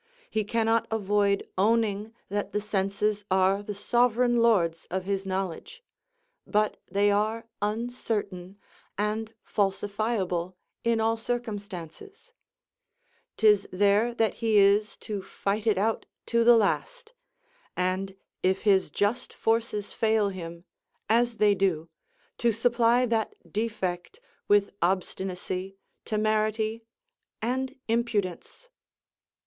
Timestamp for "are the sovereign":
3.29-4.37